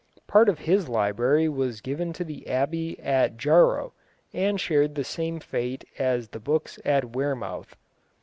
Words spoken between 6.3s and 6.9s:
books